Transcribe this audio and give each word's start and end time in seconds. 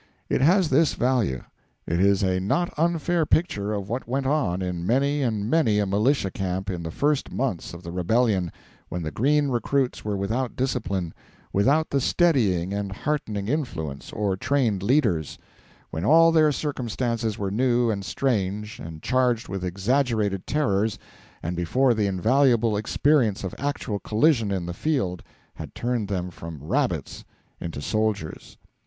It 0.29 0.41
has 0.41 0.69
this 0.71 0.95
value: 0.95 1.43
it 1.85 1.99
is 1.99 2.23
a 2.23 2.39
not 2.39 2.73
unfair 2.75 3.23
picture 3.23 3.71
of 3.71 3.87
what 3.87 4.07
went 4.07 4.25
on 4.25 4.63
in 4.63 4.83
many 4.83 5.21
and 5.21 5.47
many 5.47 5.77
a 5.77 5.85
militia 5.85 6.31
camp 6.31 6.71
in 6.71 6.81
the 6.81 6.89
first 6.89 7.31
months 7.31 7.71
of 7.71 7.83
the 7.83 7.91
rebellion, 7.91 8.51
when 8.89 9.03
the 9.03 9.11
green 9.11 9.49
recruits 9.49 10.03
were 10.03 10.17
without 10.17 10.55
discipline, 10.55 11.13
without 11.53 11.91
the 11.91 12.01
steadying 12.01 12.73
and 12.73 12.91
heartening 12.91 13.47
influence 13.47 14.11
or 14.11 14.35
trained 14.35 14.81
leaders; 14.81 15.37
when 15.91 16.03
all 16.03 16.31
their 16.31 16.51
circumstances 16.51 17.37
were 17.37 17.51
new 17.51 17.91
and 17.91 18.03
strange, 18.03 18.79
and 18.79 19.03
charged 19.03 19.49
with 19.49 19.63
exaggerated 19.63 20.47
terrors, 20.47 20.97
and 21.43 21.55
before 21.55 21.93
the 21.93 22.07
invaluable 22.07 22.75
experience 22.75 23.43
of 23.43 23.53
actual 23.59 23.99
collision 23.99 24.49
in 24.51 24.65
the 24.65 24.73
field 24.73 25.21
had 25.53 25.75
turned 25.75 26.07
them 26.07 26.31
from 26.31 26.57
rabbits 26.63 27.23
into 27.59 27.79
soldiers. 27.79 28.57